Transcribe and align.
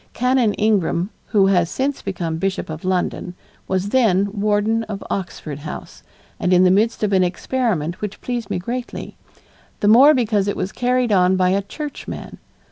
Canon 0.15 0.55
Ingram, 0.55 1.11
who 1.27 1.45
has 1.45 1.69
since 1.69 2.01
become 2.01 2.37
Bishop 2.37 2.71
of 2.71 2.83
London, 2.83 3.35
was 3.67 3.89
then 3.89 4.29
warden 4.33 4.81
of 4.85 5.03
Oxford 5.11 5.59
House 5.59 6.01
and 6.39 6.51
in 6.51 6.63
the 6.63 6.71
midst 6.71 7.03
of 7.03 7.13
an 7.13 7.23
experiment 7.23 8.01
which 8.01 8.19
pleased 8.19 8.49
me 8.49 8.57
greatly, 8.57 9.15
the 9.79 9.87
more 9.87 10.15
because 10.15 10.47
it 10.47 10.57
was 10.57 10.71
carried 10.71 11.11
on 11.11 11.35
by 11.35 11.49
a 11.49 11.61
churchman. 11.61 12.39